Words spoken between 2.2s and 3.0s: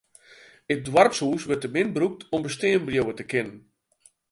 om bestean